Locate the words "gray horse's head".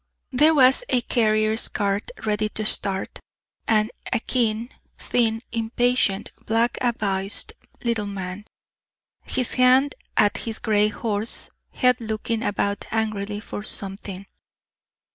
10.57-12.01